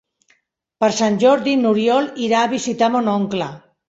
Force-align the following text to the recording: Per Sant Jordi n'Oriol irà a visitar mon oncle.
Per 0.83 0.87
Sant 0.99 1.19
Jordi 1.23 1.53
n'Oriol 1.65 2.07
irà 2.29 2.39
a 2.41 2.49
visitar 2.55 2.89
mon 2.95 3.13
oncle. 3.17 3.51